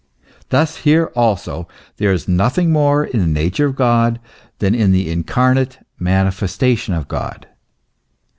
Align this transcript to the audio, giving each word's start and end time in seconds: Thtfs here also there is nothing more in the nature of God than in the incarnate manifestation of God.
Thtfs 0.49 0.77
here 0.77 1.11
also 1.15 1.67
there 1.97 2.11
is 2.11 2.27
nothing 2.27 2.71
more 2.71 3.05
in 3.05 3.19
the 3.19 3.27
nature 3.27 3.67
of 3.67 3.75
God 3.75 4.19
than 4.57 4.73
in 4.73 4.91
the 4.91 5.11
incarnate 5.11 5.77
manifestation 5.99 6.95
of 6.95 7.07
God. 7.07 7.45